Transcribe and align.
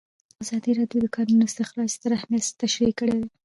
ازادي 0.43 0.71
راډیو 0.79 0.99
د 1.03 1.05
د 1.09 1.13
کانونو 1.15 1.43
استخراج 1.49 1.89
ستر 1.97 2.11
اهميت 2.17 2.43
تشریح 2.61 2.91
کړی. 2.99 3.15